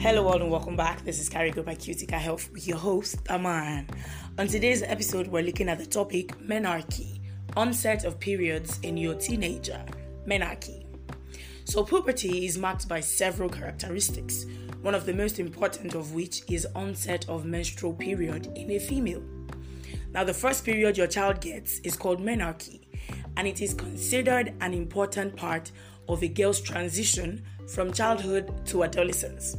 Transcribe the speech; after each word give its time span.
Hello, 0.00 0.28
all, 0.28 0.40
and 0.40 0.50
welcome 0.50 0.76
back. 0.76 1.04
This 1.04 1.20
is 1.20 1.28
Carrie 1.28 1.50
Go 1.50 1.62
by 1.62 1.74
Cutica 1.74 2.12
Health 2.18 2.50
with 2.54 2.66
your 2.66 2.78
host, 2.78 3.18
Aman. 3.28 3.86
On 4.38 4.46
today's 4.46 4.82
episode, 4.82 5.26
we're 5.26 5.42
looking 5.42 5.68
at 5.68 5.76
the 5.76 5.84
topic 5.84 6.28
menarche, 6.38 7.20
onset 7.54 8.06
of 8.06 8.18
periods 8.18 8.80
in 8.82 8.96
your 8.96 9.14
teenager. 9.14 9.84
Menarche. 10.26 10.86
So, 11.66 11.84
puberty 11.84 12.46
is 12.46 12.56
marked 12.56 12.88
by 12.88 13.00
several 13.00 13.50
characteristics, 13.50 14.46
one 14.80 14.94
of 14.94 15.04
the 15.04 15.12
most 15.12 15.38
important 15.38 15.94
of 15.94 16.14
which 16.14 16.50
is 16.50 16.66
onset 16.74 17.28
of 17.28 17.44
menstrual 17.44 17.92
period 17.92 18.50
in 18.56 18.70
a 18.70 18.78
female. 18.78 19.22
Now, 20.12 20.24
the 20.24 20.32
first 20.32 20.64
period 20.64 20.96
your 20.96 21.08
child 21.08 21.42
gets 21.42 21.78
is 21.80 21.94
called 21.94 22.20
menarche, 22.20 22.80
and 23.36 23.46
it 23.46 23.60
is 23.60 23.74
considered 23.74 24.54
an 24.62 24.72
important 24.72 25.36
part 25.36 25.70
of 26.08 26.22
a 26.22 26.28
girl's 26.28 26.62
transition 26.62 27.44
from 27.68 27.92
childhood 27.92 28.64
to 28.68 28.84
adolescence. 28.84 29.58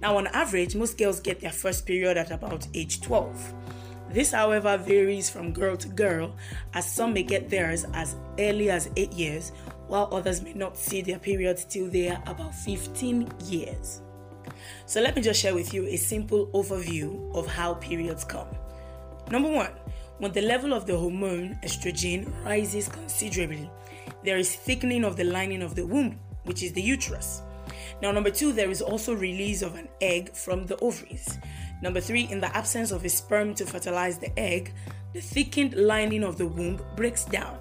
Now, 0.00 0.16
on 0.16 0.28
average, 0.28 0.76
most 0.76 0.96
girls 0.96 1.18
get 1.20 1.40
their 1.40 1.50
first 1.50 1.84
period 1.84 2.16
at 2.16 2.30
about 2.30 2.68
age 2.72 3.00
12. 3.00 3.54
This, 4.10 4.32
however, 4.32 4.78
varies 4.78 5.28
from 5.28 5.52
girl 5.52 5.76
to 5.76 5.88
girl, 5.88 6.36
as 6.72 6.90
some 6.90 7.12
may 7.12 7.24
get 7.24 7.50
theirs 7.50 7.84
as 7.94 8.14
early 8.38 8.70
as 8.70 8.90
8 8.96 9.12
years, 9.12 9.52
while 9.88 10.08
others 10.12 10.40
may 10.40 10.54
not 10.54 10.76
see 10.76 11.02
their 11.02 11.18
periods 11.18 11.64
till 11.64 11.90
they 11.90 12.10
are 12.10 12.22
about 12.26 12.54
15 12.54 13.28
years. 13.46 14.02
So, 14.86 15.00
let 15.00 15.16
me 15.16 15.22
just 15.22 15.40
share 15.40 15.54
with 15.54 15.74
you 15.74 15.84
a 15.86 15.96
simple 15.96 16.46
overview 16.48 17.34
of 17.34 17.46
how 17.46 17.74
periods 17.74 18.24
come. 18.24 18.48
Number 19.30 19.50
one, 19.50 19.72
when 20.18 20.32
the 20.32 20.42
level 20.42 20.72
of 20.72 20.86
the 20.86 20.96
hormone 20.96 21.58
estrogen 21.64 22.32
rises 22.44 22.88
considerably, 22.88 23.68
there 24.24 24.38
is 24.38 24.54
thickening 24.54 25.04
of 25.04 25.16
the 25.16 25.24
lining 25.24 25.62
of 25.62 25.74
the 25.74 25.86
womb, 25.86 26.18
which 26.44 26.62
is 26.62 26.72
the 26.72 26.82
uterus. 26.82 27.42
Now, 28.02 28.12
number 28.12 28.30
two, 28.30 28.52
there 28.52 28.70
is 28.70 28.82
also 28.82 29.14
release 29.14 29.62
of 29.62 29.74
an 29.74 29.88
egg 30.00 30.34
from 30.34 30.66
the 30.66 30.76
ovaries. 30.78 31.38
Number 31.82 32.00
three, 32.00 32.22
in 32.30 32.40
the 32.40 32.54
absence 32.56 32.90
of 32.90 33.04
a 33.04 33.08
sperm 33.08 33.54
to 33.54 33.66
fertilize 33.66 34.18
the 34.18 34.36
egg, 34.38 34.72
the 35.12 35.20
thickened 35.20 35.74
lining 35.74 36.24
of 36.24 36.38
the 36.38 36.46
womb 36.46 36.80
breaks 36.96 37.24
down, 37.24 37.58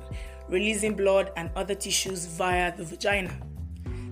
releasing 0.49 0.95
blood 0.95 1.31
and 1.37 1.49
other 1.55 1.75
tissues 1.75 2.25
via 2.25 2.75
the 2.75 2.83
vagina. 2.83 3.33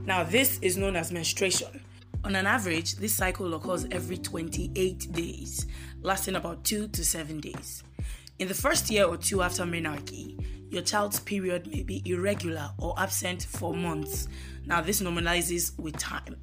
Now, 0.06 0.24
this 0.24 0.60
is 0.60 0.78
known 0.78 0.96
as 0.96 1.12
menstruation. 1.12 1.84
On 2.24 2.36
an 2.36 2.48
average, 2.48 2.96
this 2.96 3.16
cycle 3.16 3.54
occurs 3.54 3.86
every 3.92 4.18
28 4.18 5.12
days, 5.12 5.66
lasting 6.02 6.36
about 6.36 6.64
2 6.64 6.88
to 6.90 7.06
7 7.06 7.40
days. 7.40 7.84
In 8.38 8.48
the 8.48 8.54
first 8.54 8.90
year 8.92 9.06
or 9.06 9.18
two 9.18 9.42
after 9.42 9.64
menarche, 9.64 10.45
your 10.70 10.82
child's 10.82 11.20
period 11.20 11.68
may 11.68 11.84
be 11.84 12.02
irregular 12.06 12.70
or 12.78 12.94
absent 12.98 13.44
for 13.44 13.74
months. 13.74 14.28
Now, 14.66 14.82
this 14.82 15.02
normalizes 15.02 15.78
with 15.80 15.98
time. 15.98 16.38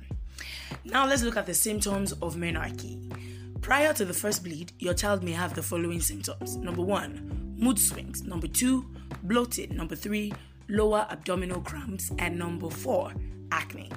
Now, 0.85 1.07
let's 1.07 1.23
look 1.23 1.37
at 1.37 1.47
the 1.47 1.55
symptoms 1.55 2.13
of 2.13 2.37
menarche. 2.37 3.61
Prior 3.61 3.93
to 3.95 4.05
the 4.05 4.15
first 4.15 4.43
bleed, 4.43 4.73
your 4.79 4.95
child 4.95 5.23
may 5.23 5.33
have 5.33 5.55
the 5.55 5.63
following 5.63 6.01
symptoms 6.01 6.57
number 6.57 6.83
one, 6.83 7.55
mood 7.57 7.79
swings, 7.79 8.23
number 8.23 8.49
two, 8.49 8.85
bloating, 9.23 9.77
number 9.77 9.95
three, 9.95 10.33
lower 10.69 11.07
abdominal 11.11 11.61
cramps, 11.61 12.11
and 12.19 12.39
number 12.39 12.69
four, 12.69 13.13
acne. 13.53 13.91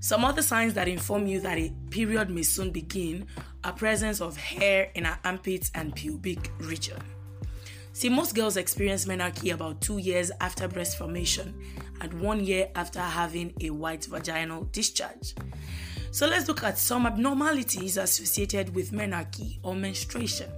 Some 0.00 0.24
other 0.24 0.42
signs 0.42 0.74
that 0.74 0.88
inform 0.88 1.26
you 1.26 1.40
that 1.40 1.58
a 1.58 1.72
period 1.90 2.30
may 2.30 2.42
soon 2.42 2.70
begin 2.70 3.26
are 3.64 3.72
presence 3.72 4.20
of 4.20 4.36
hair 4.36 4.90
in 4.94 5.06
our 5.06 5.18
armpits 5.24 5.70
and 5.74 5.94
pubic 5.94 6.50
region. 6.58 6.98
See, 7.98 8.08
most 8.08 8.36
girls 8.36 8.56
experience 8.56 9.06
menarche 9.06 9.52
about 9.52 9.80
two 9.80 9.98
years 9.98 10.30
after 10.40 10.68
breast 10.68 10.96
formation 10.96 11.52
and 12.00 12.20
one 12.20 12.44
year 12.44 12.68
after 12.76 13.00
having 13.00 13.52
a 13.60 13.70
white 13.70 14.04
vaginal 14.04 14.68
discharge. 14.70 15.34
So 16.12 16.28
let's 16.28 16.46
look 16.46 16.62
at 16.62 16.78
some 16.78 17.06
abnormalities 17.06 17.96
associated 17.96 18.72
with 18.72 18.92
menarche 18.92 19.58
or 19.64 19.74
menstruation. 19.74 20.48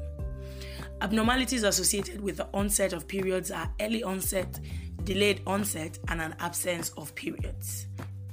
Abnormalities 1.00 1.62
associated 1.62 2.20
with 2.20 2.36
the 2.36 2.46
onset 2.52 2.92
of 2.92 3.08
periods 3.08 3.50
are 3.50 3.72
early 3.80 4.02
onset, 4.02 4.60
delayed 5.04 5.40
onset, 5.46 5.98
and 6.08 6.20
an 6.20 6.34
absence 6.40 6.90
of 6.98 7.14
periods. 7.14 7.86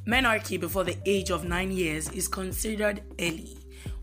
Menarche 0.06 0.60
before 0.60 0.84
the 0.84 0.98
age 1.06 1.30
of 1.30 1.46
9 1.46 1.72
years 1.72 2.10
is 2.10 2.28
considered 2.28 3.04
early. 3.22 3.58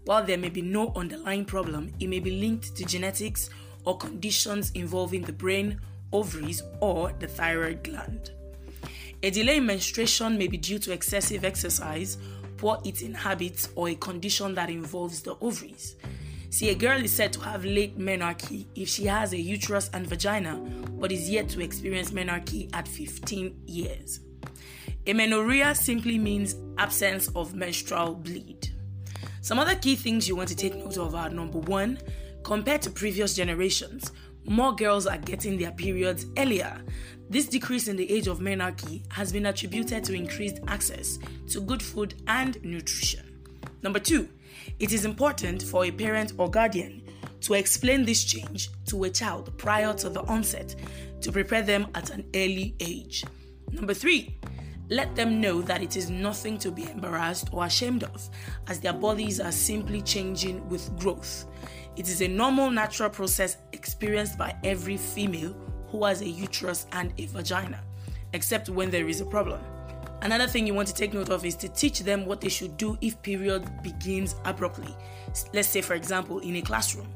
While 0.07 0.25
there 0.25 0.39
may 0.39 0.49
be 0.49 0.63
no 0.63 0.95
underlying 0.97 1.45
problem, 1.45 1.93
it 2.01 2.09
may 2.09 2.21
be 2.21 2.41
linked 2.41 2.75
to 2.77 2.87
genetics 2.87 3.51
or 3.85 3.97
conditions 3.97 4.71
involving 4.73 5.23
the 5.23 5.33
brain, 5.33 5.81
ovaries, 6.13 6.63
or 6.81 7.13
the 7.19 7.27
thyroid 7.27 7.85
gland. 7.85 8.31
A 9.23 9.31
delay 9.31 9.57
in 9.57 9.67
menstruation 9.67 10.37
may 10.37 10.49
be 10.49 10.57
due 10.57 10.79
to 10.81 10.93
excessive 10.93 11.45
exercise, 11.45 12.19
poor 12.57 12.79
eating 12.85 13.15
habits, 13.15 13.69
or 13.75 13.89
a 13.89 13.95
condition 13.95 14.55
that 14.55 14.71
involves 14.71 15.23
the 15.23 15.37
ovaries. 15.41 15.97
See, 16.51 16.71
a 16.71 16.75
girl 16.75 17.03
is 17.03 17.13
said 17.13 17.33
to 17.33 17.41
have 17.41 17.65
late 17.65 17.99
menarche 17.99 18.67
if 18.77 18.89
she 18.89 19.07
has 19.07 19.33
a 19.33 19.41
uterus 19.41 19.91
and 19.93 20.07
vagina, 20.07 20.57
but 21.01 21.11
is 21.11 21.29
yet 21.29 21.49
to 21.49 21.61
experience 21.61 22.11
menarche 22.11 22.71
at 22.73 22.87
15 22.87 23.63
years. 23.67 24.21
Amenorrhea 25.07 25.75
simply 25.75 26.17
means 26.17 26.55
absence 26.79 27.29
of 27.35 27.55
menstrual 27.55 28.15
bleed. 28.15 28.73
Some 29.41 29.59
other 29.59 29.75
key 29.75 29.97
things 29.97 30.29
you 30.29 30.37
want 30.37 30.49
to 30.49 30.57
take 30.57 30.77
note 30.77 30.97
of 30.97 31.15
are 31.15 31.29
number 31.29 31.59
one, 31.59 31.99
compared 32.45 32.83
to 32.83 32.91
previous 32.91 33.35
generations, 33.35 34.13
more 34.45 34.75
girls 34.77 35.07
are 35.07 35.19
getting 35.19 35.59
their 35.59 35.73
periods 35.73 36.27
earlier. 36.37 36.81
This 37.31 37.47
decrease 37.49 37.89
in 37.89 37.97
the 37.97 38.11
age 38.13 38.29
of 38.29 38.39
menarche 38.39 39.11
has 39.11 39.33
been 39.33 39.47
attributed 39.47 40.05
to 40.05 40.15
increased 40.15 40.61
access 40.69 41.19
to 41.49 41.61
good 41.61 41.83
food 41.83 42.15
and 42.29 42.63
nutrition. 42.63 43.41
Number 43.83 43.99
two, 43.99 44.29
it 44.79 44.93
is 44.93 45.05
important 45.05 45.63
for 45.63 45.87
a 45.87 45.91
parent 45.91 46.35
or 46.37 46.51
guardian 46.51 47.03
to 47.41 47.55
explain 47.55 48.05
this 48.05 48.25
change 48.25 48.69
to 48.87 49.05
a 49.05 49.11
child 49.11 49.57
prior 49.59 49.95
to 49.95 50.11
the 50.11 50.23
onset 50.23 50.75
to 51.23 51.33
prepare 51.33 51.63
them 51.63 51.87
at 51.95 52.11
an 52.11 52.25
early 52.35 52.75
age. 52.81 53.25
Number 53.73 53.95
three, 53.95 54.37
let 54.91 55.15
them 55.17 55.41
know 55.41 55.63
that 55.63 55.83
it 55.83 55.97
is 55.97 56.11
nothing 56.11 56.59
to 56.59 56.71
be 56.71 56.85
embarrassed 56.91 57.49
or 57.53 57.65
ashamed 57.65 58.05
of, 58.05 58.29
as 58.67 58.81
their 58.81 58.93
bodies 58.93 59.41
are 59.41 59.53
simply 59.53 60.03
changing 60.03 60.69
with 60.69 60.97
growth. 60.99 61.47
It 61.97 62.09
is 62.09 62.21
a 62.21 62.29
normal, 62.29 62.71
natural 62.71 63.09
process 63.09 63.57
experienced 63.73 64.37
by 64.37 64.55
every 64.65 64.97
female 64.97 65.55
who 65.89 66.05
has 66.05 66.21
a 66.21 66.29
uterus 66.29 66.87
and 66.93 67.13
a 67.19 67.27
vagina, 67.27 67.81
except 68.33 68.69
when 68.69 68.91
there 68.91 69.09
is 69.09 69.21
a 69.21 69.27
problem. 69.27 69.61
Another 70.23 70.47
thing 70.47 70.67
you 70.67 70.75
want 70.75 70.89
to 70.89 70.95
take 70.95 71.13
note 71.13 71.29
of 71.29 71.45
is 71.45 71.55
to 71.57 71.69
teach 71.69 72.01
them 72.01 72.25
what 72.25 72.41
they 72.41 72.49
should 72.49 72.77
do 72.77 72.97
if 73.01 73.21
period 73.23 73.71
begins 73.83 74.35
abruptly. 74.45 74.95
Let's 75.53 75.69
say, 75.69 75.83
for 75.83 75.95
example, 75.95 76.39
in 76.41 76.57
a 76.57 76.63
classroom. 76.63 77.09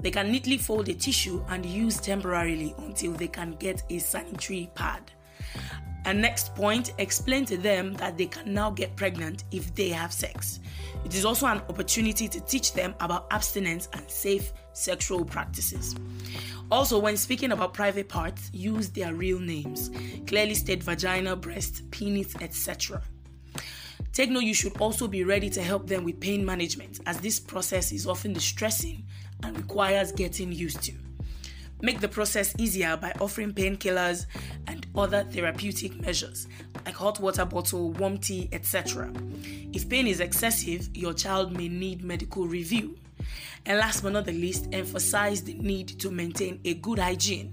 They 0.00 0.10
can 0.10 0.30
neatly 0.30 0.58
fold 0.58 0.88
a 0.88 0.94
tissue 0.94 1.44
and 1.48 1.64
use 1.64 1.98
temporarily 1.98 2.74
until 2.78 3.12
they 3.12 3.28
can 3.28 3.52
get 3.52 3.82
a 3.90 3.98
sanitary 3.98 4.70
pad. 4.74 5.12
And 6.06 6.22
next 6.22 6.54
point, 6.54 6.92
explain 6.98 7.44
to 7.46 7.56
them 7.56 7.94
that 7.94 8.16
they 8.16 8.26
can 8.26 8.54
now 8.54 8.70
get 8.70 8.94
pregnant 8.94 9.42
if 9.50 9.74
they 9.74 9.88
have 9.88 10.12
sex. 10.12 10.60
It 11.04 11.16
is 11.16 11.24
also 11.24 11.46
an 11.46 11.58
opportunity 11.68 12.28
to 12.28 12.40
teach 12.40 12.74
them 12.74 12.94
about 13.00 13.26
abstinence 13.32 13.88
and 13.92 14.08
safe 14.08 14.52
sexual 14.72 15.24
practices. 15.24 15.96
Also, 16.70 16.98
when 16.98 17.16
speaking 17.16 17.50
about 17.50 17.74
private 17.74 18.08
parts, 18.08 18.50
use 18.52 18.88
their 18.90 19.14
real 19.14 19.40
names. 19.40 19.90
Clearly 20.28 20.54
state 20.54 20.82
vagina, 20.82 21.34
breast, 21.34 21.90
penis, 21.90 22.36
etc. 22.40 23.02
Take 24.12 24.30
note 24.30 24.44
you 24.44 24.54
should 24.54 24.76
also 24.78 25.08
be 25.08 25.24
ready 25.24 25.50
to 25.50 25.62
help 25.62 25.88
them 25.88 26.04
with 26.04 26.20
pain 26.20 26.44
management, 26.44 27.00
as 27.06 27.18
this 27.20 27.40
process 27.40 27.90
is 27.90 28.06
often 28.06 28.32
distressing 28.32 29.04
and 29.42 29.56
requires 29.56 30.12
getting 30.12 30.52
used 30.52 30.82
to. 30.84 30.92
Make 31.82 32.00
the 32.00 32.08
process 32.08 32.54
easier 32.58 32.96
by 32.96 33.12
offering 33.20 33.52
painkillers 33.52 34.26
and 34.66 34.86
other 34.96 35.24
therapeutic 35.24 36.00
measures 36.00 36.46
like 36.86 36.94
hot 36.94 37.20
water 37.20 37.44
bottle, 37.44 37.90
warm 37.92 38.18
tea, 38.18 38.48
etc. 38.52 39.12
If 39.72 39.88
pain 39.88 40.06
is 40.06 40.20
excessive, 40.20 40.88
your 40.96 41.12
child 41.12 41.56
may 41.56 41.68
need 41.68 42.02
medical 42.02 42.46
review. 42.46 42.96
And 43.66 43.78
last 43.78 44.02
but 44.02 44.12
not 44.12 44.24
the 44.24 44.32
least, 44.32 44.68
emphasize 44.72 45.42
the 45.42 45.54
need 45.54 45.88
to 46.00 46.10
maintain 46.10 46.60
a 46.64 46.74
good 46.74 46.98
hygiene 46.98 47.52